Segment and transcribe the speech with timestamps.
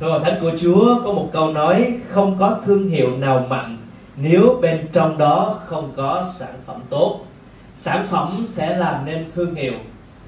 [0.00, 3.76] Trong Hội Thánh của Chúa có một câu nói không có thương hiệu nào mạnh
[4.16, 7.20] nếu bên trong đó không có sản phẩm tốt.
[7.74, 9.72] Sản phẩm sẽ làm nên thương hiệu.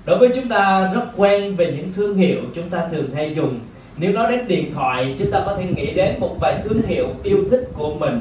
[0.04, 3.58] Đối với chúng ta rất quen về những thương hiệu chúng ta thường hay dùng.
[3.96, 7.07] Nếu nói đến điện thoại, chúng ta có thể nghĩ đến một vài thương hiệu
[7.23, 8.21] yêu thích của mình.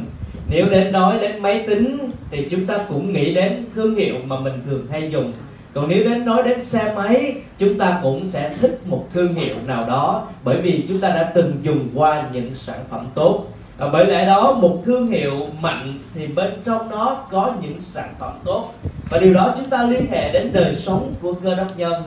[0.50, 4.40] Nếu đến nói đến máy tính thì chúng ta cũng nghĩ đến thương hiệu mà
[4.40, 5.32] mình thường hay dùng
[5.78, 9.56] còn nếu đến nói đến xe máy, chúng ta cũng sẽ thích một thương hiệu
[9.66, 13.44] nào đó, bởi vì chúng ta đã từng dùng qua những sản phẩm tốt.
[13.78, 18.14] Và bởi lẽ đó, một thương hiệu mạnh thì bên trong nó có những sản
[18.20, 18.74] phẩm tốt.
[19.10, 22.04] Và điều đó chúng ta liên hệ đến đời sống của cơ đốc nhân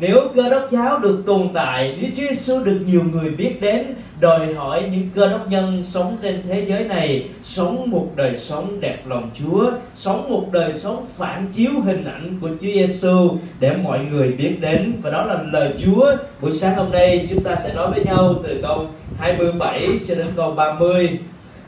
[0.00, 3.94] nếu cơ đốc giáo được tồn tại nếu Chúa Giêsu được nhiều người biết đến
[4.20, 8.80] đòi hỏi những cơ đốc nhân sống trên thế giới này sống một đời sống
[8.80, 13.30] đẹp lòng Chúa sống một đời sống phản chiếu hình ảnh của Chúa Giêsu
[13.60, 14.92] để mọi người biết đến.
[15.02, 16.16] Và đó là lời Chúa.
[16.40, 18.86] Buổi sáng hôm nay chúng ta sẽ nói với nhau từ câu
[19.18, 21.18] 27 cho đến câu 30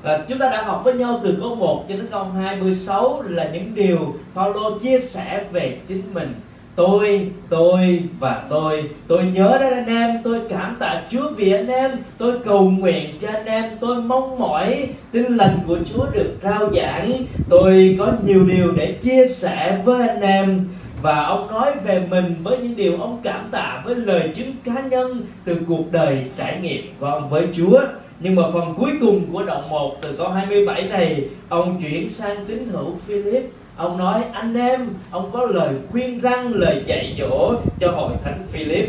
[0.03, 3.51] À, chúng ta đã học với nhau từ câu 1 cho đến câu 26 là
[3.53, 6.35] những điều Phaolô chia sẻ về chính mình
[6.77, 8.85] tôi tôi và tôi.
[9.07, 11.91] Tôi nhớ đến anh em tôi cảm tạ chúa vì anh em.
[12.19, 16.71] Tôi cầu nguyện cho anh em tôi mong mỏi tin lành của chúa được rao
[16.75, 17.25] giảng.
[17.49, 20.65] Tôi có nhiều điều để chia sẻ với anh em.
[21.03, 24.81] Và ông nói về mình với những điều ông cảm tạ với lời chứng cá
[24.91, 27.81] nhân từ cuộc đời trải nghiệm của ông với Chúa.
[28.21, 32.37] Nhưng mà phần cuối cùng của đoạn 1 từ câu 27 này, ông chuyển sang
[32.47, 33.43] tín hữu Philip
[33.81, 38.47] ông nói, anh em, ông có lời khuyên răng, lời dạy dỗ cho hội thánh
[38.53, 38.89] Philip.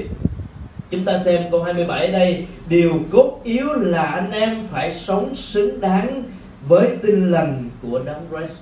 [0.90, 2.46] Chúng ta xem câu 27 đây.
[2.70, 6.24] Điều cốt yếu là anh em phải sống xứng đáng
[6.68, 8.60] với tin lành của đấng Christ.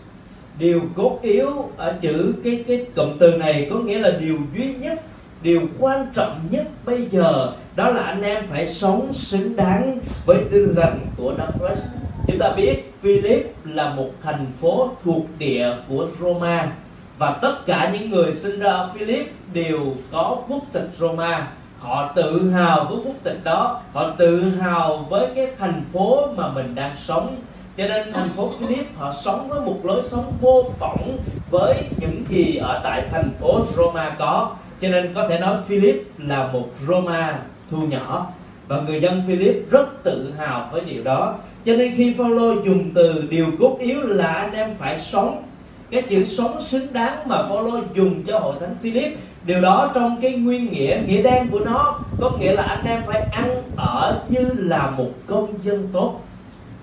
[0.59, 4.73] Điều cốt yếu ở chữ cái cái cụm từ này có nghĩa là điều duy
[4.79, 5.01] nhất,
[5.41, 10.37] điều quan trọng nhất bây giờ, đó là anh em phải sống xứng đáng với
[10.51, 11.87] tin lành của đấng Christ.
[12.27, 16.71] Chúng ta biết Philip là một thành phố thuộc địa của Roma,
[17.17, 19.79] và tất cả những người sinh ra ở Philip đều
[20.11, 21.47] có quốc tịch Roma.
[21.79, 26.47] Họ tự hào với quốc tịch đó, họ tự hào với cái thành phố mà
[26.51, 27.35] mình đang sống.
[27.77, 31.17] Cho nên thành phố Philip, họ sống với một lối sống mô phỏng
[31.51, 34.51] với những gì ở tại thành phố Roma có.
[34.81, 37.39] Cho nên có thể nói Philip là một Roma
[37.71, 38.27] thu nhỏ,
[38.67, 42.91] và người dân Philip rất tự hào với điều đó cho nên khi Phaolô dùng
[42.93, 45.43] từ điều cốt yếu là anh em phải sống,
[45.91, 50.17] cái chữ sống xứng đáng mà Phaolô dùng cho hội thánh Philip, điều đó trong
[50.21, 54.21] cái nguyên nghĩa nghĩa đen của nó, có nghĩa là anh em phải ăn ở
[54.29, 56.21] như là một công dân tốt.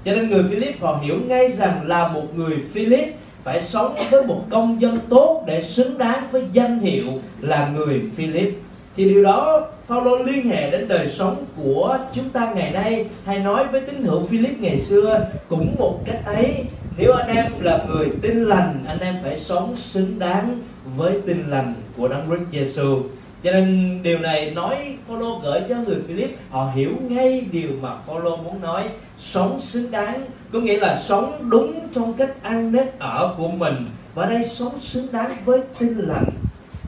[0.05, 3.15] Cho nên người Philip họ hiểu ngay rằng là một người Philip
[3.45, 7.07] phải sống với một công dân tốt để xứng đáng với danh hiệu
[7.41, 8.55] là người Philip
[8.97, 13.39] thì điều đó Phaolô liên hệ đến đời sống của chúng ta ngày nay, hay
[13.39, 16.55] nói với tín hữu Philip ngày xưa cũng một cách ấy.
[16.99, 20.61] Nếu anh em là người tin lành, anh em phải sống xứng đáng
[20.97, 23.03] với tin lành của Đấng Christ Jesus
[23.47, 24.77] cho nên điều này nói
[25.09, 28.85] Phaolô gửi cho người Philip, họ hiểu ngay điều mà Phaolô muốn nói,
[29.19, 30.21] sống xứng đáng.
[30.53, 33.87] Có nghĩa là sống đúng trong cách ăn nết ở của mình.
[34.15, 36.25] Và đây, sống xứng đáng với tin lành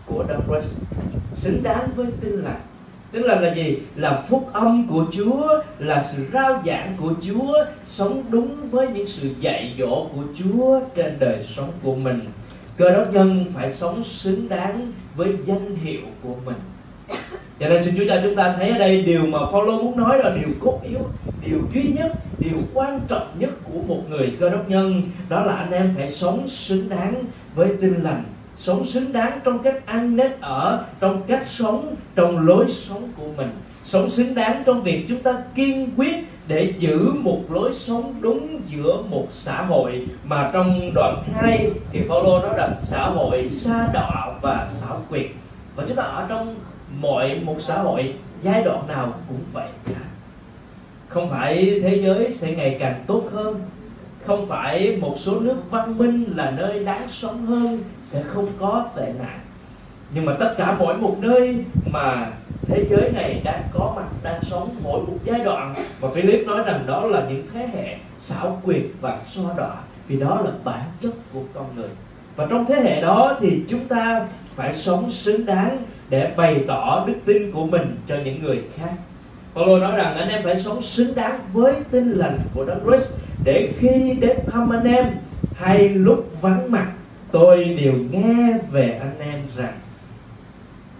[0.08, 0.74] của Đấng Christ.
[1.32, 2.60] Xứng đáng với tin lành.
[3.12, 3.78] Tin lành là gì?
[3.96, 9.06] Là phúc âm của Chúa, là sự rao giảng của Chúa, sống đúng với những
[9.06, 12.20] sự dạy dỗ của Chúa trên đời sống của mình.
[12.76, 16.56] Cơ đốc nhân phải sống xứng đáng với danh hiệu của mình.
[17.60, 20.18] Cho nên xin Chúa cho chúng ta thấy ở đây điều mà Phaolô muốn nói
[20.18, 21.00] là điều cốt yếu,
[21.46, 25.52] điều duy nhất, điều quan trọng nhất của một người cơ đốc nhân, đó là
[25.52, 28.24] anh em phải sống xứng đáng với tin lành
[28.58, 33.28] sống xứng đáng trong cách ăn nết ở, trong cách sống, trong lối sống của
[33.36, 33.50] mình.
[33.84, 36.14] Sống xứng đáng trong việc chúng ta kiên quyết
[36.48, 40.06] để giữ một lối sống đúng giữa một xã hội.
[40.24, 45.26] Mà trong đoạn 2 thì Phaolô nói rằng xã hội xa đọa và xảo quyệt.
[45.76, 46.54] Và chúng ta ở trong
[47.00, 50.00] mọi một xã hội, giai đoạn nào cũng vậy cả.
[51.08, 53.60] Không phải thế giới sẽ ngày càng tốt hơn
[54.28, 58.84] không phải một số nước văn minh là nơi đáng sống hơn sẽ không có
[58.96, 59.38] tệ nạn.
[60.14, 62.30] Nhưng mà tất cả mỗi một nơi mà
[62.62, 66.62] thế giới này đang có mặt, đang sống mỗi một giai đoạn và Philip nói
[66.66, 69.74] rằng đó là những thế hệ xảo quyệt và so đọa,
[70.08, 71.90] vì đó là bản chất của con người.
[72.36, 75.78] Và trong thế hệ đó thì chúng ta phải sống xứng đáng
[76.08, 78.92] để bày tỏ đức tin của mình cho những người khác.
[79.54, 83.14] Paulo nói rằng anh em phải sống xứng đáng với tin lành của Đấng Christ
[83.44, 85.06] để khi đến thăm anh em,
[85.54, 86.92] hay lúc vắng mặt,
[87.32, 89.72] tôi đều nghe về anh em rằng.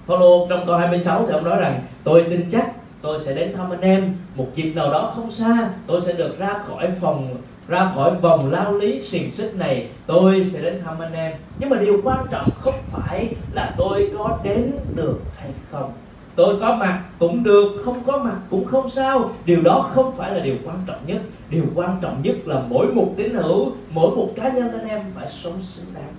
[0.06, 2.73] Phaolô trong câu 26 thì ông nói rằng, tôi tin chắc
[3.03, 4.17] tôi sẽ đến thăm anh em.
[4.35, 7.37] Một dịp nào đó không xa, tôi sẽ được ra khỏi phòng,
[7.69, 9.89] ra khỏi vòng lao lý xiềng xích này.
[10.06, 11.33] Tôi sẽ đến thăm anh em.
[11.59, 15.93] Nhưng mà điều quan trọng không phải là tôi có đến được hay không
[16.38, 19.31] tôi có mặt cũng được, không có mặt cũng không sao.
[19.44, 21.20] Điều đó không phải là điều quan trọng nhất.
[21.50, 25.00] Điều quan trọng nhất là mỗi một tín hữu, mỗi một cá nhân anh em
[25.14, 26.12] phải sống xứng đáng.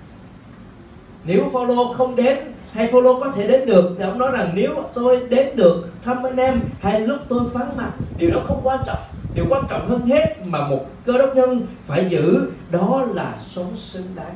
[1.24, 2.38] Nếu Phaolô không đến,
[2.72, 6.24] hay Phaolô có thể đến được, thì ông nói rằng nếu tôi đến được thăm
[6.24, 9.00] anh em, hay lúc tôi vắng mặt, điều đó không quan trọng.
[9.36, 13.76] Điều quan trọng hơn hết mà một cơ đốc nhân phải giữ, đó là sống
[13.76, 14.36] xứng đáng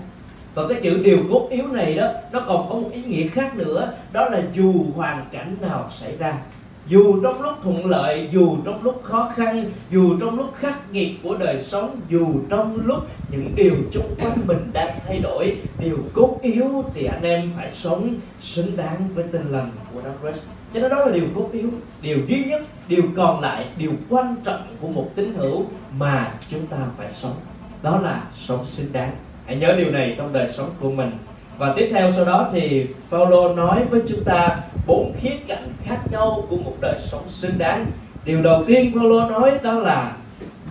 [0.54, 3.56] và cái chữ điều cốt yếu này đó, nó còn có một ý nghĩa khác
[3.56, 6.38] nữa, đó là dù hoàn cảnh nào xảy ra,
[6.88, 11.12] dù trong lúc thuận lợi, dù trong lúc khó khăn, dù trong lúc khắc nghiệt
[11.24, 13.00] của đời sống, dù trong lúc
[13.32, 17.72] những điều xung quanh mình đang thay đổi, điều cốt yếu thì anh em phải
[17.74, 20.46] sống xứng đáng với tinh lành của Đấng Christ.
[20.74, 21.70] Cho nên đó là điều cốt yếu,
[22.02, 25.66] điều duy nhất, điều còn lại, điều quan trọng của một tín hữu
[25.98, 27.36] mà chúng ta phải sống.
[27.82, 29.12] Đó là sống xứng đáng
[29.46, 31.12] hãy nhớ điều này trong đời sống của mình.
[31.58, 34.58] Và tiếp theo sau đó thì Paulo nói với chúng ta
[34.88, 37.86] bốn khía cạnh khác nhau của một đời sống xứng đáng.
[38.26, 40.18] Điều đầu tiên Paulo nói đó là,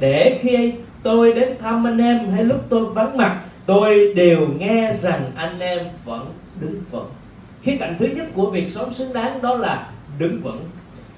[0.01, 0.73] để khi
[1.03, 5.61] tôi đến thăm anh em hay lúc tôi vắng mặt, tôi đều nghe rằng anh
[5.61, 6.27] em vẫn
[6.61, 7.11] đứng vững.
[7.63, 9.89] Khía cạnh thứ nhất của việc sống xứng đáng đó là
[10.19, 10.61] đứng vững.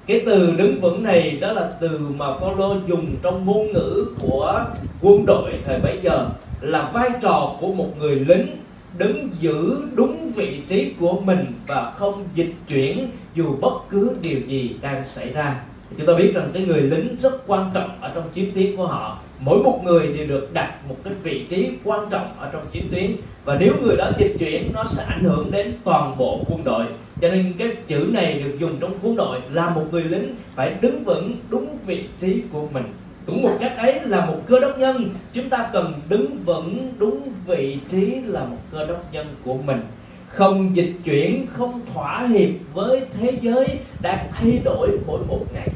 [0.06, 4.64] Cái từ đứng vững này đó là từ mà Paulo dùng trong ngôn ngữ của
[5.02, 6.28] quân đội thời bấy giờ
[6.60, 8.56] là vai trò của một người lính
[8.98, 14.40] đứng giữ đúng vị trí của mình và không dịch chuyển dù bất cứ điều
[14.46, 15.60] gì đang xảy ra.
[15.98, 18.86] Chúng ta biết rằng cái người lính rất quan trọng ở trong chiến tuyến của
[18.86, 19.18] họ.
[19.40, 22.88] Mỗi một người đều được đặt một cái vị trí quan trọng ở trong chiến
[22.90, 23.16] tuyến.
[23.44, 26.84] Và nếu người đó dịch chuyển, nó sẽ ảnh hưởng đến toàn bộ quân đội.
[27.20, 30.74] Cho nên cái chữ này được dùng trong quân đội là một người lính phải
[30.80, 32.84] đứng vững đúng vị trí của mình
[33.26, 35.10] cũng một cách ấy là một cơ đốc nhân.
[35.32, 39.80] Chúng ta cần đứng vững đúng vị trí là một cơ đốc nhân của mình.
[40.28, 43.66] Không dịch chuyển, không thỏa hiệp với thế giới
[44.02, 45.68] đang thay đổi mỗi một ngày.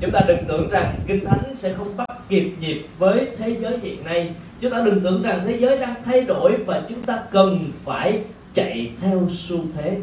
[0.00, 3.78] Chúng ta đừng tưởng rằng kinh thánh sẽ không bắt kịp nhịp với thế giới
[3.82, 4.34] hiện nay.
[4.60, 8.20] Chúng ta đừng tưởng rằng thế giới đang thay đổi và chúng ta cần phải
[8.54, 9.96] chạy theo xu thế.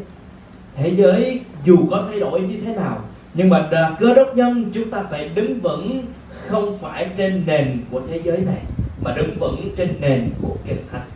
[0.76, 3.04] Thế giới dù có thay đổi như thế nào,
[3.34, 3.68] nhưng mà
[4.00, 6.02] cơ đốc nhân, chúng ta phải đứng vững
[6.46, 8.62] không phải trên nền của thế giới này,
[9.04, 11.06] mà đứng vững trên nền của kinh thánh.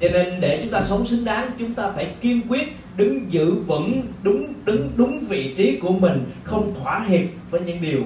[0.00, 3.54] Cho nên để chúng ta sống xứng đáng, chúng ta phải kiên quyết đứng giữ
[3.54, 7.20] vững, đúng, đứng đúng vị trí của mình, không thỏa hiệp
[7.50, 8.00] với những điều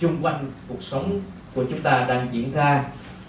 [0.00, 1.20] chung quanh cuộc sống
[1.54, 2.84] của chúng ta đang diễn ra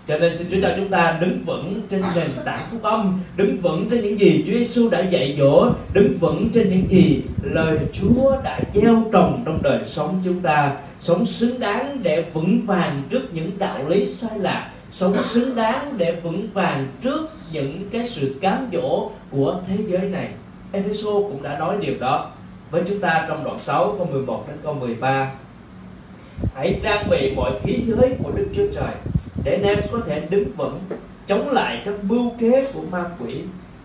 [0.09, 3.57] cho nên xin Chúa cho chúng ta đứng vững trên nền tảng phúc âm, đứng
[3.57, 7.77] vững trên những gì Chúa Giêsu đã dạy dỗ, đứng vững trên những gì lời
[7.93, 10.71] Chúa đã gieo trồng trong đời sống chúng ta.
[10.99, 14.71] Sống xứng đáng để vững vàng trước những đạo lý sai lạc.
[14.91, 20.01] Sống xứng đáng để vững vàng trước những cái sự cám dỗ của thế giới
[20.01, 20.27] này.
[20.71, 22.31] Epheso cũng đã nói điều đó
[22.71, 25.31] với chúng ta trong đoạn 6 câu 11 đến câu 13
[26.55, 28.93] hãy trang bị mọi khí giới của Đức Chúa Trời
[29.43, 30.79] để anh em có thể đứng vững,
[31.27, 33.35] chống lại các mưu kế của ma quỷ.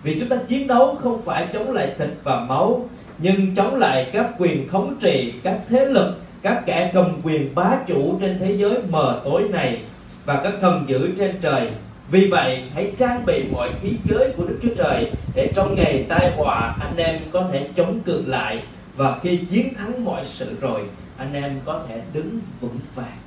[0.03, 4.11] Vì chúng ta chiến đấu không phải chống lại thịt và máu, nhưng chống lại
[4.13, 8.57] các quyền thống trị, các thế lực, các kẻ cầm quyền bá chủ trên thế
[8.57, 9.79] giới mờ tối này
[10.25, 11.69] và các thần dữ trên trời.
[12.11, 16.07] Vì vậy, hãy trang bị mọi khí giới của Đức Chúa Trời để trong ngày
[16.09, 18.63] tai họa anh em có thể chống cự lại.
[18.97, 20.81] Và khi chiến thắng mọi sự rồi,
[21.17, 23.24] anh em có thể đứng vững vàng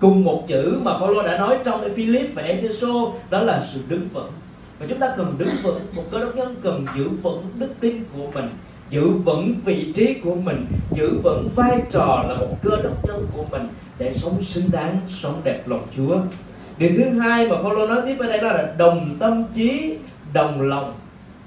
[0.00, 4.08] cùng một chữ mà Phaolô đã nói trong Philip và Epheso, đó là sự đứng
[4.12, 4.30] vững.
[4.78, 8.04] Và chúng ta cần đứng vững, một cơ đốc nhân cần giữ vững đức tin
[8.16, 8.48] của mình,
[8.90, 13.26] giữ vững vị trí của mình, giữ vững vai trò là một cơ đốc nhân
[13.36, 16.16] của mình để sống xứng đáng, sống đẹp lòng Chúa.
[16.78, 19.94] Điều thứ hai mà Phaolô nói tiếp ở đây đó là đồng tâm trí,
[20.32, 20.94] đồng lòng.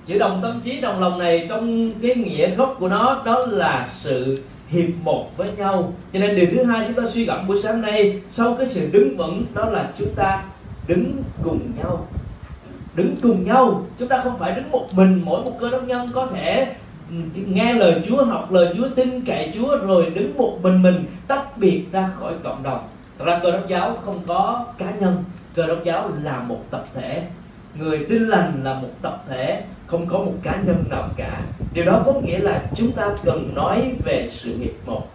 [0.05, 3.87] Chữ đồng tâm trí, đồng lòng này trong cái nghĩa gốc của nó, đó là
[3.89, 5.93] sự hiệp một với nhau.
[6.13, 8.89] Cho nên điều thứ hai chúng ta suy gẫm buổi sáng nay, sau cái sự
[8.91, 10.43] đứng vững, đó là chúng ta
[10.87, 12.07] đứng cùng nhau.
[12.95, 13.85] Đứng cùng nhau.
[13.97, 16.67] Chúng ta không phải đứng một mình, mỗi một cơ đốc nhân có thể
[17.09, 21.05] ừ, nghe lời Chúa, học lời Chúa, tin cậy Chúa, rồi đứng một mình mình,
[21.27, 22.87] tách biệt ra khỏi cộng đồng.
[23.17, 25.23] Thật ra cơ đốc giáo không có cá nhân.
[25.53, 27.23] Cơ đốc giáo là một tập thể.
[27.79, 31.41] Người tin lành là một tập thể không có một cá nhân nào cả.
[31.73, 35.07] Điều đó có nghĩa là chúng ta cần nói về sự nghiệp một.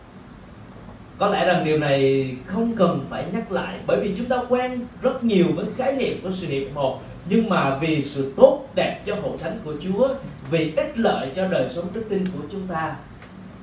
[1.19, 4.81] Có lẽ rằng điều này không cần phải nhắc lại, bởi vì chúng ta quen
[5.03, 7.01] rất nhiều với khái niệm của sự nghiệp một.
[7.29, 10.09] Nhưng mà vì sự tốt đẹp cho hội thánh của Chúa,
[10.51, 12.97] vì ích lợi cho đời sống đức tin của chúng ta,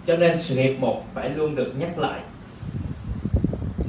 [0.08, 2.20] cho nên sự nghiệp một phải luôn được nhắc lại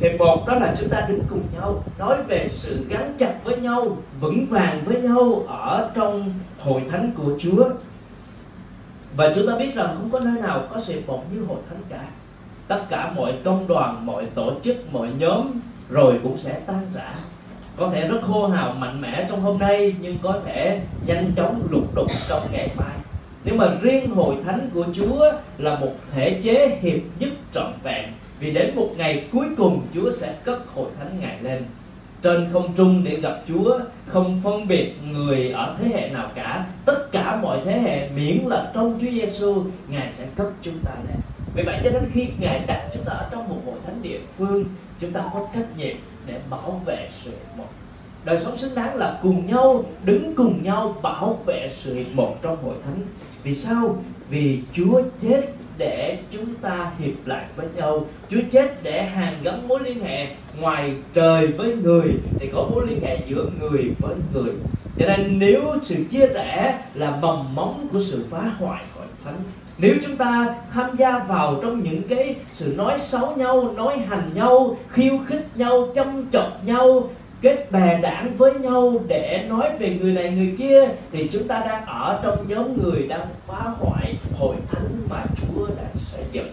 [0.05, 3.57] hiệp một đó là chúng ta đứng cùng nhau nói về sự gắn chặt với
[3.57, 7.69] nhau, vững vàng với nhau ở trong hội thánh của Chúa.
[9.17, 11.83] Và chúng ta biết rằng không có nơi nào có sự một như hội thánh
[11.89, 12.05] cả.
[12.69, 15.51] Tất cả mọi công đoàn, mọi tổ chức, mọi nhóm
[15.91, 17.15] rồi cũng sẽ tan rã.
[17.77, 21.63] Có thể rất hô hào, mạnh mẽ trong hôm nay, nhưng có thể nhanh chóng
[21.71, 22.97] lục đục trong ngày mai.
[23.45, 28.05] Nhưng mà riêng hội thánh của Chúa là một thể chế hiệp nhất trọn vẹn
[28.41, 31.65] vì đến một ngày cuối cùng Chúa sẽ cất hội thánh ngài lên.
[32.23, 36.67] Trên không trung để gặp Chúa, không phân biệt người ở thế hệ nào cả,
[36.85, 40.93] tất cả mọi thế hệ miễn là trong Chúa Giêsu ngài sẽ cất chúng ta
[41.09, 41.17] lên.
[41.55, 44.19] Vì vậy cho đến khi ngài đặt chúng ta ở trong một hội thánh địa
[44.37, 44.65] phương,
[45.01, 47.69] chúng ta có trách nhiệm để bảo vệ sự một.
[48.25, 52.65] Đời sống xứng đáng là cùng nhau, đứng cùng nhau bảo vệ sự một trong
[52.65, 53.01] hội thánh.
[53.43, 53.97] Vì sao?
[54.29, 55.43] Vì Chúa chết
[55.79, 58.07] để chúng ta hiệp lại với nhau.
[58.31, 60.27] Chúa chết để hàn gắn mối liên hệ
[60.61, 64.53] ngoài trời với người, thì có mối liên hệ giữa người với người.
[64.99, 69.39] Cho nên nếu sự chia rẽ là mầm móng của sự phá hoại hội thánh,
[69.79, 74.31] nếu chúng ta tham gia vào trong những cái sự nói xấu nhau, nói hành
[74.35, 77.11] nhau, khiêu khích nhau, châm chọc nhau
[77.45, 81.61] kết bè đảng với nhau để nói về người này, người kia, thì chúng ta
[81.61, 86.47] đang ở trong nhóm người đang phá hoại hội thánh mà Chúa đã xây dựng.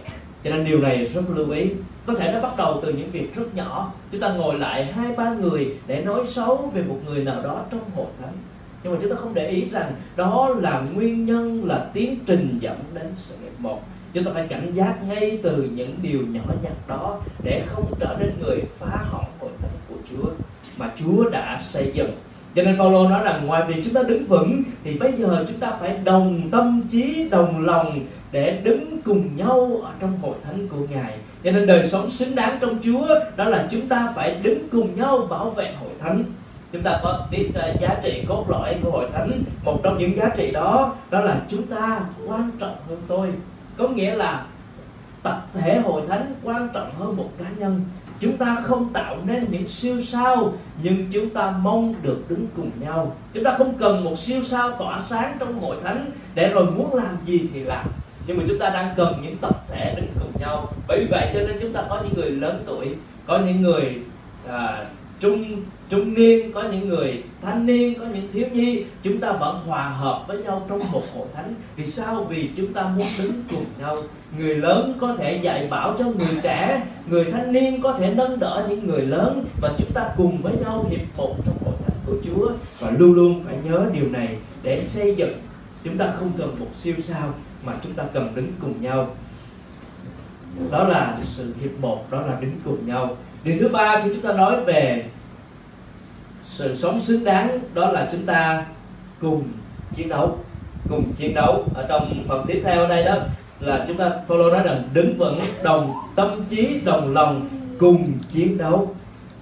[0.44, 1.66] Cho nên điều này rất lưu ý.
[2.06, 3.92] Có thể nó bắt đầu từ những việc rất nhỏ.
[4.12, 7.64] Chúng ta ngồi lại hai, ba người để nói xấu về một người nào đó
[7.70, 8.34] trong hội thánh.
[8.82, 12.58] Nhưng mà chúng ta không để ý rằng đó là nguyên nhân, là tiến trình
[12.60, 13.82] dẫn đến sự nghiệp một.
[14.12, 18.16] Chúng ta phải cảnh giác ngay từ những điều nhỏ nhặt đó để không trở
[18.20, 20.30] nên người phá hỏng hội thánh của Chúa
[20.82, 22.10] mà Chúa đã xây dựng.
[22.54, 25.58] Cho nên Phaolô nói rằng ngoài việc chúng ta đứng vững thì bây giờ chúng
[25.58, 28.00] ta phải đồng tâm trí đồng lòng
[28.32, 31.12] để đứng cùng nhau ở trong hội thánh của Ngài.
[31.44, 34.96] Cho nên đời sống xứng đáng trong Chúa đó là chúng ta phải đứng cùng
[34.96, 36.24] nhau bảo vệ hội thánh.
[36.72, 40.16] Chúng ta có biết uh, giá trị cốt lõi của hội thánh một trong những
[40.16, 43.28] giá trị đó đó là chúng ta quan trọng hơn tôi.
[43.78, 44.44] Có nghĩa là
[45.22, 47.80] tập thể hội thánh quan trọng hơn một cá nhân
[48.22, 50.52] chúng ta không tạo nên những siêu sao
[50.82, 53.16] nhưng chúng ta mong được đứng cùng nhau.
[53.34, 56.94] Chúng ta không cần một siêu sao tỏa sáng trong hội thánh để rồi muốn
[56.94, 57.86] làm gì thì làm.
[58.26, 60.72] Nhưng mà chúng ta đang cần những tập thể đứng cùng nhau.
[60.88, 63.98] Bởi vì vậy cho nên chúng ta có những người lớn tuổi có những người
[64.48, 64.86] à,
[65.22, 69.60] trung trung niên, có những người thanh niên, có những thiếu nhi, chúng ta vẫn
[69.66, 71.54] hòa hợp với nhau trong một hội thánh.
[71.76, 72.24] Vì sao?
[72.24, 73.96] Vì chúng ta muốn đứng cùng nhau.
[74.38, 78.38] Người lớn có thể dạy bảo cho người trẻ, người thanh niên có thể nâng
[78.38, 81.96] đỡ những người lớn và chúng ta cùng với nhau hiệp một trong hội thánh
[82.06, 82.50] của Chúa.
[82.80, 85.34] Và luôn luôn phải nhớ điều này để xây dựng.
[85.84, 89.14] Chúng ta không cần một siêu sao mà chúng ta cần đứng cùng nhau.
[90.70, 93.16] Đó là sự hiệp một, đó là đứng cùng nhau.
[93.44, 95.04] Điều thứ ba, khi chúng ta nói về
[96.42, 98.66] sự sống xứng đáng, đó là chúng ta
[99.20, 99.42] cùng
[99.96, 100.38] chiến đấu,
[100.90, 101.64] cùng chiến đấu.
[101.74, 103.16] Ở trong phần tiếp theo đây đó,
[103.60, 108.58] là chúng ta follow nói rằng đứng vững, đồng tâm trí, đồng lòng cùng chiến
[108.58, 108.94] đấu.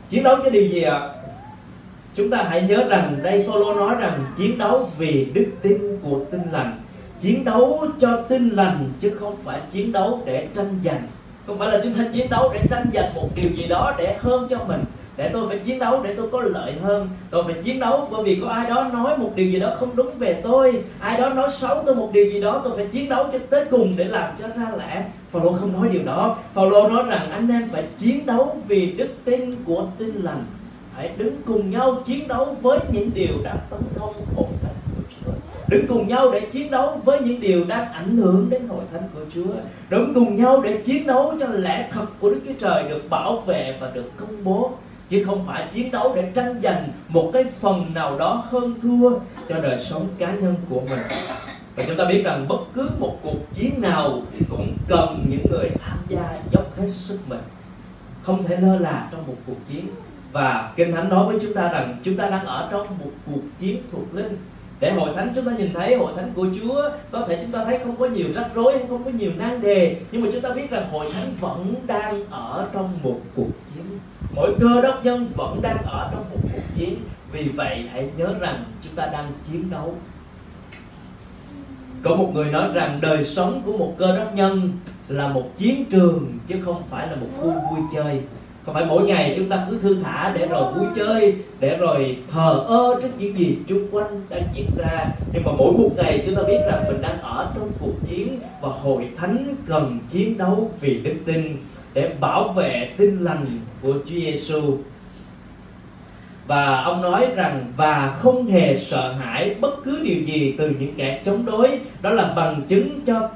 [0.08, 1.00] Chiến đấu cái điều gì ạ?
[2.14, 6.20] Chúng ta hãy nhớ rằng đây Phaolô nói rằng chiến đấu vì đức tin của
[6.30, 6.80] tin lành.
[7.20, 11.02] Chiến đấu cho tin lành, chứ không phải chiến đấu để tranh giành.
[11.46, 14.16] Không phải là chúng ta chiến đấu để tranh giành một điều gì đó để
[14.20, 14.84] hơn cho mình
[15.20, 17.08] để tôi phải chiến đấu để tôi có lợi hơn.
[17.30, 19.96] Tôi phải chiến đấu bởi vì có ai đó nói một điều gì đó không
[19.96, 20.82] đúng về tôi.
[21.00, 23.64] Ai đó nói xấu tôi một điều gì đó, tôi phải chiến đấu cho tới
[23.70, 25.04] cùng để làm cho ra lẽ.
[25.32, 26.36] Phaolô không nói điều đó.
[26.54, 30.44] Phaolô nói rằng anh em phải chiến đấu vì đức tin của tin lành.
[30.96, 35.02] Phải đứng cùng nhau chiến đấu với những điều đã tấn công hồn thánh của
[35.10, 35.32] Chúa.
[35.68, 39.08] Đứng cùng nhau để chiến đấu với những điều đang ảnh hưởng đến hội thánh
[39.14, 39.52] của Chúa.
[39.90, 43.36] Đứng cùng nhau để chiến đấu cho lẽ thật của Đức Chúa Trời được bảo
[43.46, 44.72] vệ và được công bố
[45.10, 49.10] chứ không phải chiến đấu để tranh giành một cái phần nào đó hơn thua
[49.48, 51.00] cho đời sống cá nhân của mình.
[51.76, 55.70] Và chúng ta biết rằng bất cứ một cuộc chiến nào cũng cần những người
[55.80, 57.40] tham gia dốc hết sức mình.
[58.22, 59.86] Không thể lơ là trong một cuộc chiến.
[60.32, 63.42] Và kinh thánh nói với chúng ta rằng chúng ta đang ở trong một cuộc
[63.58, 64.36] chiến thuộc linh
[64.80, 67.64] để hội thánh chúng ta nhìn thấy, hội thánh của Chúa, có thể chúng ta
[67.64, 70.50] thấy không có nhiều rắc rối, không có nhiều nan đề, nhưng mà chúng ta
[70.50, 73.84] biết rằng hội thánh vẫn đang ở trong một cuộc chiến.
[74.34, 76.96] Mỗi cơ đốc nhân vẫn đang ở trong một cuộc chiến.
[77.32, 79.94] Vì vậy, hãy nhớ rằng chúng ta đang chiến đấu.
[82.02, 84.72] Có một người nói rằng đời sống của một cơ đốc nhân
[85.08, 88.20] là một chiến trường, chứ không phải là một khu vui chơi
[88.64, 92.16] không phải mỗi ngày chúng ta cứ thương thả để rồi vui chơi, để rồi
[92.30, 95.06] thờ ơ trước những gì xung quanh đang diễn ra?
[95.32, 98.38] Nhưng mà mỗi một ngày chúng ta biết rằng mình đang ở trong cuộc chiến
[98.60, 101.56] và hội thánh cần chiến đấu vì đức tin
[101.94, 103.46] để bảo vệ tin lành
[103.82, 104.76] của Chúa Giêsu
[106.46, 110.94] và ông nói rằng, và không hề sợ hãi bất cứ điều gì từ những
[110.96, 111.78] kẻ chống đối.
[112.02, 113.28] Đó là bằng chứng cho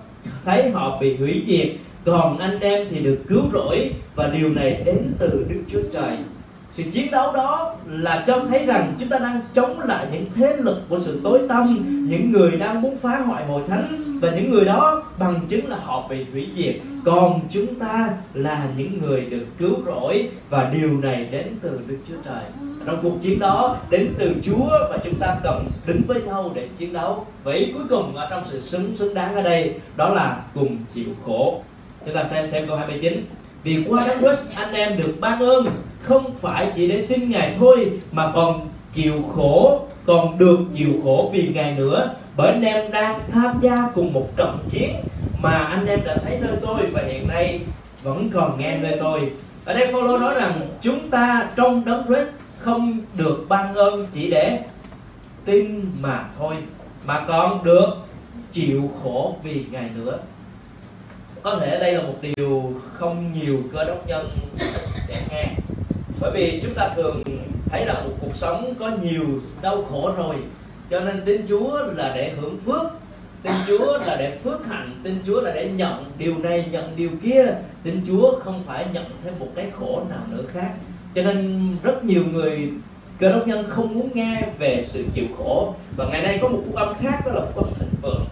[0.44, 1.68] thấy họ bị hủy diệt
[2.04, 6.16] còn anh em thì được cứu rỗi và điều này đến từ Đức Chúa Trời.
[6.70, 10.56] Sự chiến đấu đó là cho thấy rằng chúng ta đang chống lại những thế
[10.58, 14.50] lực của sự tối tăm, những người đang muốn phá hoại hội thánh và những
[14.50, 16.74] người đó bằng chứng là họ bị hủy diệt.
[17.04, 21.98] Còn chúng ta là những người được cứu rỗi và điều này đến từ Đức
[22.08, 22.42] Chúa Trời.
[22.86, 26.68] Trong cuộc chiến đó, đến từ Chúa và chúng ta cần đứng với nhau để
[26.76, 27.26] chiến đấu.
[27.44, 31.08] Vậy cuối cùng ở trong sự xứng xứng đáng ở đây, đó là cùng chịu
[31.26, 31.62] khổ
[32.06, 33.24] chúng ta xem xem câu 29
[33.64, 35.66] vì qua đấng Christ anh em được ban ơn,
[36.02, 41.30] không phải chỉ để tin ngài thôi, mà còn chịu khổ, còn được chịu khổ
[41.32, 42.14] vì ngài nữa.
[42.36, 44.94] Bởi anh em đang tham gia cùng một trận chiến
[45.42, 47.60] mà anh em đã thấy nơi tôi và hiện nay
[48.02, 49.30] vẫn còn nghe nơi tôi.
[49.64, 54.30] Ở đây Phaolô nói rằng chúng ta trong đấng Christ không được ban ơn chỉ
[54.30, 54.58] để
[55.44, 56.54] tin mà thôi,
[57.06, 57.88] mà còn được
[58.52, 60.18] chịu khổ vì ngài nữa
[61.44, 64.30] có thể đây là một điều không nhiều cơ đốc nhân
[65.08, 65.46] để nghe.
[66.20, 67.22] Bởi vì chúng ta thường
[67.70, 69.24] thấy là một cuộc sống có nhiều
[69.62, 70.36] đau khổ rồi,
[70.90, 72.82] cho nên tin Chúa là để hưởng phước,
[73.42, 77.10] tin Chúa là để phước hạnh, tin Chúa là để nhận điều này, nhận điều
[77.22, 77.46] kia.
[77.82, 80.70] Tin Chúa không phải nhận thêm một cái khổ nào nữa khác.
[81.14, 82.68] Cho nên rất nhiều người,
[83.18, 85.74] cơ đốc nhân không muốn nghe về sự chịu khổ.
[85.96, 88.24] Và ngày nay có một phúc âm khác, đó là phúc âm thịnh vượng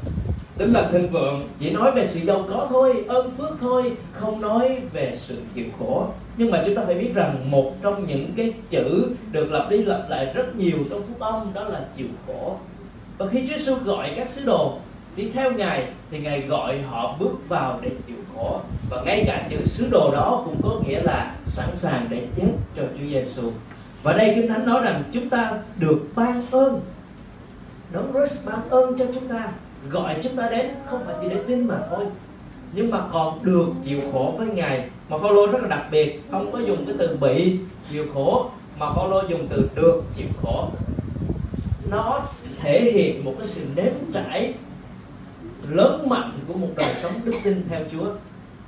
[0.59, 4.41] tính là thịnh vượng, chỉ nói về sự giàu có thôi, ơn phước thôi, không
[4.41, 6.07] nói về sự chịu khổ.
[6.37, 9.83] Nhưng mà chúng ta phải biết rằng một trong những cái chữ được lặp đi
[9.83, 12.57] lặp lại rất nhiều trong phúc âm đó là chịu khổ.
[13.19, 14.79] Và khi Chúa Giêsu gọi các sứ đồ
[15.17, 18.61] đi theo ngài, thì ngài gọi họ bước vào để chịu khổ.
[18.91, 22.53] Và ngay cả chữ sứ đồ đó cũng có nghĩa là sẵn sàng để chết
[22.77, 23.51] cho Chúa Giêsu
[24.03, 26.81] và đây kinh thánh nói rằng chúng ta được ban ơn,
[27.93, 29.49] đấng Christ ban ơn cho chúng ta
[29.91, 32.05] gọi chúng ta đến, không phải chỉ để tin mà thôi.
[32.73, 36.23] Nhưng mà còn được chịu khổ với ngài, mà Phaolô rất là đặc biệt.
[36.31, 37.57] Không có dùng cái từ bị
[37.93, 40.69] chịu khổ, mà Phaolô dùng từ được chịu khổ.
[41.91, 42.21] Nó
[42.61, 44.55] thể hiện một cái sự nếm trải
[45.69, 48.07] lớn mạnh của một đời sống đức tin theo Chúa.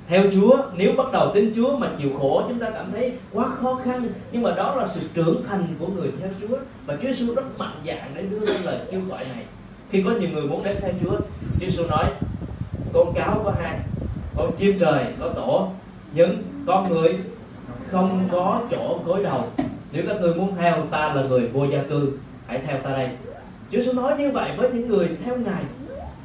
[0.07, 3.49] Theo Chúa, nếu bắt đầu tin Chúa mà chịu khổ, chúng ta cảm thấy quá
[3.61, 4.07] khó khăn.
[4.31, 6.57] Nhưng mà đó là sự trưởng thành của người theo Chúa.
[6.85, 9.43] Và Chúa Giêsu rất mạnh dạn để đưa ra lời kêu gọi này
[9.95, 11.17] khi có nhiều người muốn đến theo Chúa
[11.59, 12.05] Chúa Giêsu nói
[12.93, 13.79] con cáo có hai,
[14.37, 15.69] con chim trời có tổ,
[16.13, 17.17] nhưng con người
[17.91, 19.43] không có chỗ gối đầu.
[19.91, 22.11] Nếu các người muốn theo ta là người vô gia cư,
[22.47, 23.09] hãy theo ta đây.
[23.71, 25.63] Chúa Giêsu nói như vậy với những người theo Ngài.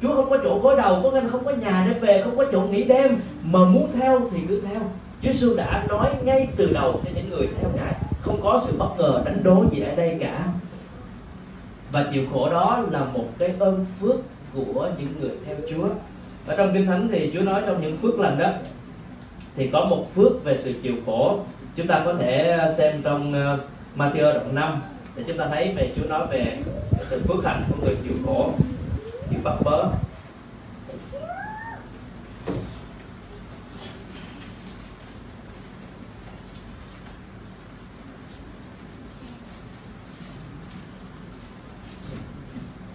[0.01, 2.45] Chúa không có chỗ gối đầu, có nên không có nhà để về, không có
[2.51, 4.81] chỗ nghỉ đêm, mà muốn theo thì cứ theo.
[5.21, 8.73] Chúa Giêsu đã nói ngay từ đầu cho những người theo Ngài, không có sự
[8.77, 10.47] bất ngờ đánh đố gì ở đây cả
[11.91, 14.15] và chịu khổ đó là một cái ơn phước
[14.53, 15.87] của những người theo Chúa.
[16.45, 18.49] Và trong kinh thánh thì Chúa nói trong những phước lành đó,
[19.55, 21.39] thì có một phước về sự chịu khổ.
[21.75, 23.59] Chúng ta có thể xem trong ờ,
[23.97, 24.81] Matthew đoạn 5
[25.15, 26.57] để chúng ta thấy về Chúa nói về
[27.05, 28.51] sự phước hạnh của người chịu khổ,
[29.29, 29.85] chịu bắt bớ.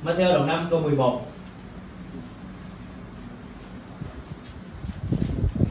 [0.07, 1.21] Matthew đầu 5 câu 11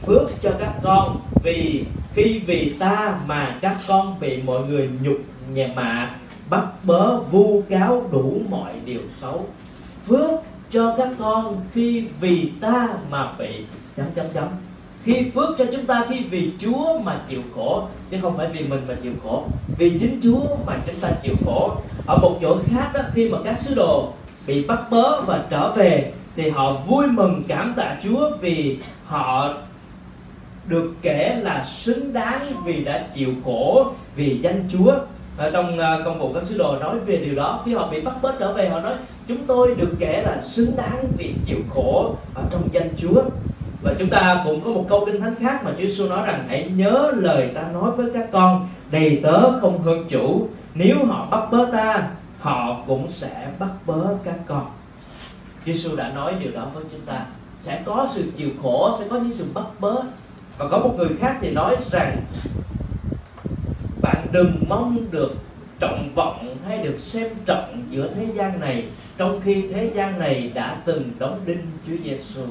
[0.06, 5.16] Phước cho các con vì khi vì ta mà các con bị mọi người nhục
[5.52, 6.10] nhẹ mạ,
[6.50, 9.46] bắt bớ vu cáo đủ mọi điều xấu.
[10.06, 10.30] Phước
[10.70, 13.64] cho các con khi vì ta mà bị,
[13.96, 14.48] chấm chấm chấm.
[15.04, 18.68] Khi phước cho chúng ta khi vì Chúa mà chịu khổ, chứ không phải vì
[18.68, 19.44] mình mà chịu khổ.
[19.78, 21.76] Vì chính Chúa mà chúng ta chịu khổ.
[22.06, 24.12] Ở một chỗ khác đó, khi mà các sứ đồ
[24.46, 29.54] bị bắt bớ và trở về thì họ vui mừng cảm tạ Chúa vì họ
[30.68, 34.92] được kể là xứng đáng vì đã chịu khổ vì danh Chúa.
[35.36, 38.00] Ở trong uh, công vụ các sứ đồ nói về điều đó khi họ bị
[38.00, 38.94] bắt bớ trở về họ nói
[39.28, 43.22] chúng tôi được kể là xứng đáng vì chịu khổ ở trong danh Chúa.
[43.82, 46.44] Và chúng ta cũng có một câu kinh thánh khác mà Chúa Giêsu nói rằng
[46.48, 50.48] hãy nhớ lời ta nói với các con đầy tớ không hơn chủ.
[50.74, 52.08] Nếu họ bắt bớ ta
[52.46, 54.66] họ cũng sẽ bắt bớ các con.
[55.66, 57.26] Chúa Giêsu đã nói điều đó với chúng ta.
[57.58, 59.94] Sẽ có sự chịu khổ, sẽ có những sự bắt bớ.
[60.58, 62.16] Và có một người khác thì nói rằng,
[64.02, 65.34] bạn đừng mong được
[65.80, 68.84] trọng vọng hay được xem trọng giữa thế gian này,
[69.16, 72.42] trong khi thế gian này đã từng đóng đinh Chúa Giêsu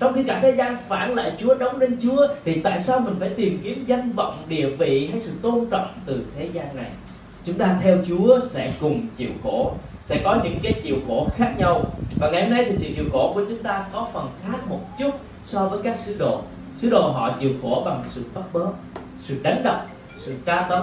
[0.00, 3.14] trong khi cả thế gian phản lại Chúa, đóng đinh Chúa, thì tại sao mình
[3.20, 6.90] phải tìm kiếm danh vọng, địa vị hay sự tôn trọng từ thế gian này?
[7.48, 11.54] Chúng ta theo Chúa sẽ cùng chịu khổ, sẽ có những cái chịu khổ khác
[11.58, 11.82] nhau.
[12.20, 14.80] Và ngày hôm nay thì sự chịu khổ của chúng ta có phần khác một
[14.98, 15.10] chút
[15.44, 16.40] so với các sứ đồ.
[16.76, 18.66] Sứ đồ họ chịu khổ bằng sự bắt bớ,
[19.26, 19.86] sự đánh đập,
[20.20, 20.82] sự tra tấn.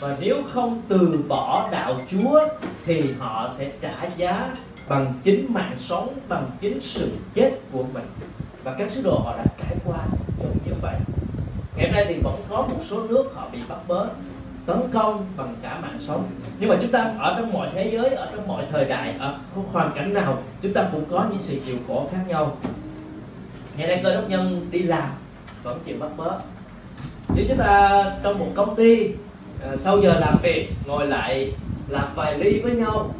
[0.00, 2.40] Và nếu không từ bỏ đạo Chúa
[2.84, 4.50] thì họ sẽ trả giá
[4.88, 8.06] bằng chính mạng sống, bằng chính sự chết của mình.
[8.64, 9.98] Và các sứ đồ họ đã trải qua
[10.42, 10.94] giống như vậy.
[11.76, 14.06] Ngày hôm nay thì vẫn có một số nước họ bị bắt bớ
[14.66, 16.24] tấn công bằng cả mạng sống.
[16.60, 19.38] Nhưng mà chúng ta ở trong mọi thế giới ở trong mọi thời đại ở
[19.72, 22.56] hoàn cảnh nào chúng ta cũng có những sự chịu khổ khác nhau.
[23.76, 25.08] Ngày nay cơ đốc nhân đi làm
[25.62, 26.38] vẫn chịu bắt bớ.
[27.36, 29.08] Nếu chúng ta trong một công ty
[29.62, 31.52] à, sau giờ làm việc ngồi lại
[31.88, 33.10] làm vài ly với nhau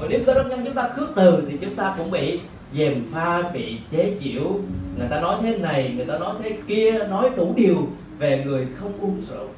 [0.00, 2.40] rồi nếu cơ đốc nhân chúng ta khước từ thì chúng ta cũng bị
[2.74, 4.60] dèm pha bị chế chịu
[4.98, 7.88] người ta nói thế này người ta nói thế kia nói đủ điều
[8.18, 9.48] về người không uống rượu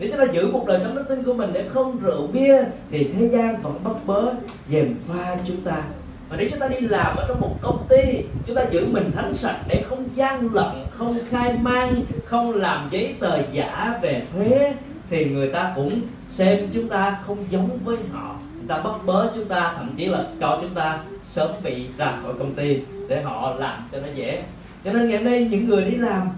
[0.00, 2.64] để chúng ta giữ một đời sống đức tin của mình để không rượu bia,
[2.90, 4.32] thì thế gian vẫn bắt bớ,
[4.70, 5.82] dèm pha chúng ta.
[6.28, 8.02] Và nếu chúng ta đi làm ở trong một công ty,
[8.46, 12.88] chúng ta giữ mình thánh sạch để không gian lận, không khai mang, không làm
[12.90, 14.74] giấy tờ giả về thuế,
[15.10, 18.36] thì người ta cũng xem chúng ta không giống với họ.
[18.54, 22.14] Người ta bắt bớ chúng ta, thậm chí là cho chúng ta sớm bị ra
[22.22, 24.42] khỏi công ty để họ làm cho nó dễ.
[24.84, 26.28] Cho nên ngày hôm nay những người đi làm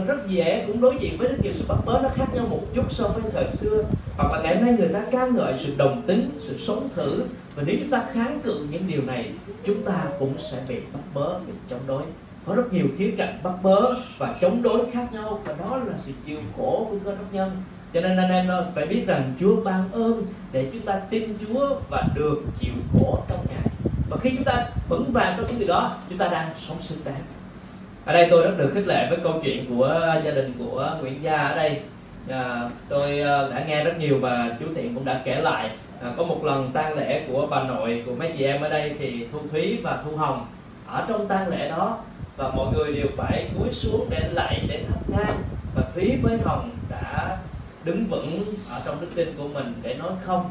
[0.00, 2.62] rất dễ, cũng đối diện với rất nhiều sự bắt bớ nó khác nhau một
[2.74, 3.84] chút so với thời xưa.
[4.16, 7.22] Hoặc là ngày hôm nay người ta ca ngợi sự đồng tính, sự sống thử.
[7.54, 9.30] Và nếu chúng ta kháng cự những điều này,
[9.64, 12.02] chúng ta cũng sẽ bị bắt bớ bị chống đối.
[12.46, 15.94] Có rất nhiều khía cạnh bắt bớ và chống đối khác nhau, và đó là
[15.96, 17.50] sự chịu khổ của cơ đốc nhân.
[17.94, 21.76] Cho nên anh em phải biết rằng Chúa ban ơn để chúng ta tin Chúa
[21.90, 23.66] và được chịu khổ trong Ngài.
[24.10, 26.98] Và khi chúng ta vững vàng trong những điều đó, chúng ta đang sống xứng
[27.04, 27.20] đáng
[28.04, 31.22] ở đây tôi rất được khích lệ với câu chuyện của gia đình của Nguyễn
[31.22, 31.80] Gia ở đây.
[32.28, 35.70] À, tôi à, đã nghe rất nhiều và chú Thiện cũng đã kể lại.
[36.02, 38.94] À, có một lần tang lễ của bà nội của mấy chị em ở đây
[38.98, 40.46] thì Thu Thúy và Thu Hồng
[40.86, 41.98] ở trong tang lễ đó
[42.36, 45.36] và mọi người đều phải cúi xuống để lạy để thắp nhang.
[45.74, 47.38] Và Thúy với Hồng đã
[47.84, 50.50] đứng vững ở trong đức tin của mình để nói không.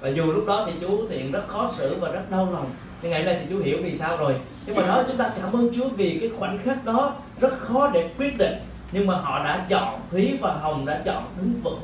[0.00, 2.70] Và dù lúc đó thì chú Thiện rất khó xử và rất đau lòng
[3.02, 4.34] nhưng ngày nay thì chú hiểu vì sao rồi.
[4.66, 7.90] Nhưng mà đó chúng ta cảm ơn Chúa vì cái khoảnh khắc đó rất khó
[7.94, 8.54] để quyết định.
[8.92, 11.80] Nhưng mà họ đã chọn Thúy và Hồng đã chọn đứng vững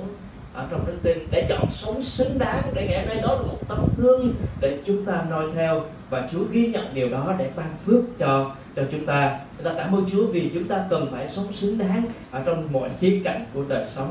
[0.54, 3.58] ở trong đức tin để chọn sống xứng đáng để ngày nay đó là một
[3.68, 5.82] tấm gương để chúng ta noi theo.
[6.10, 9.38] Và Chúa ghi nhận điều đó để ban phước cho cho chúng ta.
[9.56, 12.68] Chúng ta cảm ơn Chúa vì chúng ta cần phải sống xứng đáng ở trong
[12.72, 14.10] mọi khía cạnh của đời sống.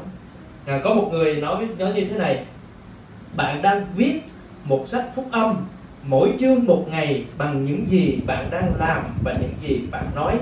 [0.65, 2.45] À, có một người nói nói như thế này
[3.35, 4.21] bạn đang viết
[4.63, 5.65] một sách phúc âm
[6.07, 10.37] mỗi chương một ngày bằng những gì bạn đang làm và những gì bạn nói.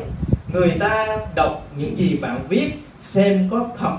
[0.54, 3.97] Người ta đọc những gì bạn viết, xem có thật,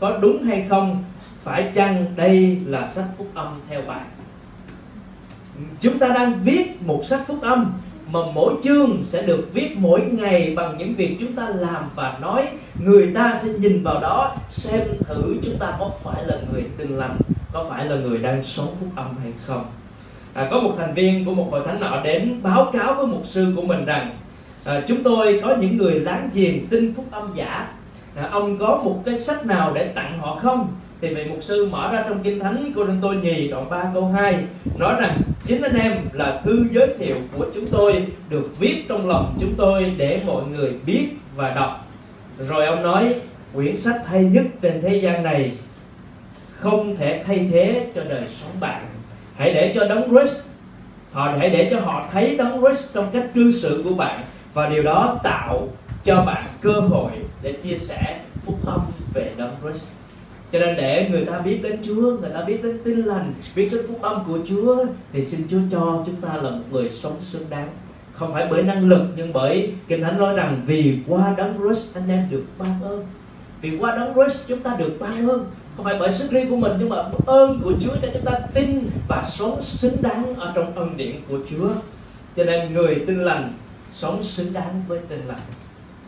[0.00, 1.04] có đúng hay không,
[1.42, 4.06] phải chăng đây là sách phúc âm theo bạn?
[5.80, 7.72] Chúng ta đang viết một sách phúc âm,
[8.10, 12.18] mà mỗi chương sẽ được viết mỗi ngày bằng những việc chúng ta làm và
[12.20, 12.48] nói.
[12.84, 16.88] Người ta sẽ nhìn vào đó, xem thử chúng ta có phải là người tin
[16.88, 17.16] lành,
[17.52, 19.64] có phải là người đang sống phúc âm hay không
[20.34, 23.26] à, có một thành viên của một hội thánh nọ đến báo cáo với mục
[23.26, 24.10] sư của mình rằng
[24.64, 27.68] à, chúng tôi có những người láng giềng tin phúc âm giả.
[28.16, 30.68] À, ông có một cái sách nào để tặng họ không?
[31.00, 33.90] Thì vị mục sư mở ra trong kinh thánh cô đơn tôi nhì đoạn 3
[33.94, 34.44] câu 2
[34.78, 39.08] nói rằng chính anh em là thư giới thiệu của chúng tôi được viết trong
[39.08, 41.86] lòng chúng tôi để mọi người biết và đọc.
[42.38, 43.14] Rồi ông nói
[43.54, 45.52] quyển sách hay nhất trên thế gian này
[46.50, 48.89] không thể thay thế cho đời sống bạn
[49.40, 50.40] hãy để cho đấng Christ
[51.12, 54.22] họ hãy để cho họ thấy đấng Christ trong cách cư xử của bạn
[54.54, 55.68] và điều đó tạo
[56.04, 57.10] cho bạn cơ hội
[57.42, 58.80] để chia sẻ phúc âm
[59.14, 59.84] về đấng Christ.
[60.52, 63.68] Cho nên để người ta biết đến Chúa, người ta biết đến tin lành, biết
[63.72, 67.16] đến phúc âm của Chúa, thì xin Chúa cho chúng ta là một người sống
[67.20, 67.68] xứng đáng.
[68.12, 71.96] Không phải bởi năng lực, nhưng bởi kinh thánh nói rằng vì qua đấng Christ
[71.96, 73.06] anh em được ban ơn.
[73.60, 75.44] Vì qua đấng Christ, chúng ta được ban ơn
[75.76, 78.32] không phải bởi sức riêng của mình, nhưng mà ơn của Chúa cho chúng ta
[78.54, 81.68] tin và sống xứng đáng ở trong ân điển của Chúa.
[82.36, 83.52] Cho nên người tin lành
[83.90, 85.40] sống xứng đáng với tin lành.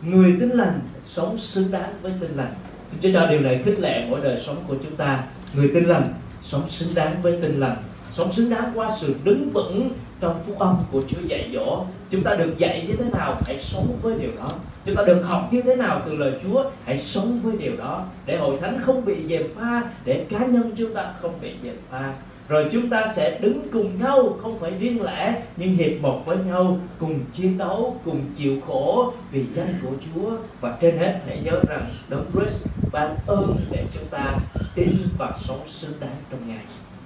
[0.03, 2.53] Người tin lành sống xứng đáng với tin lành.
[2.91, 5.23] Xin Chúa cho điều này khích lệ mỗi đời sống của chúng ta.
[5.53, 7.77] Người tin lành sống xứng đáng với tin lành.
[8.11, 11.85] Sống xứng đáng qua sự đứng vững trong phúc âm của Chúa dạy dỗ.
[12.09, 14.49] Chúng ta được dạy như thế nào, hãy sống với điều đó
[14.85, 18.05] chúng ta được học như thế nào từ lời Chúa, hãy sống với điều đó
[18.25, 21.75] để hội thánh không bị dèm pha, để cá nhân chúng ta không bị dèm
[21.89, 22.13] pha.
[22.49, 26.37] Rồi chúng ta sẽ đứng cùng nhau, không phải riêng lẻ, nhưng hiệp một với
[26.37, 30.31] nhau, cùng chiến đấu, cùng chịu khổ vì danh của Chúa.
[30.61, 34.35] Và trên hết, hãy nhớ rằng đấng Christ ban ơn để chúng ta
[34.75, 36.65] tin và sống xứng đáng trong Ngài.